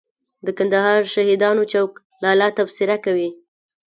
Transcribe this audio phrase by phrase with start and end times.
[0.45, 1.91] د کندهار شهیدانو چوک
[2.23, 3.29] لالا تبصره کوي.